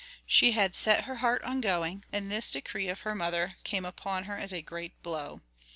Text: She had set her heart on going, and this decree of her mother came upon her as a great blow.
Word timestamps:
She 0.25 0.53
had 0.53 0.73
set 0.73 1.03
her 1.03 1.17
heart 1.17 1.43
on 1.43 1.61
going, 1.61 2.05
and 2.11 2.31
this 2.31 2.49
decree 2.49 2.87
of 2.87 3.01
her 3.01 3.13
mother 3.13 3.57
came 3.63 3.85
upon 3.85 4.23
her 4.23 4.35
as 4.35 4.51
a 4.51 4.63
great 4.63 4.99
blow. 5.03 5.41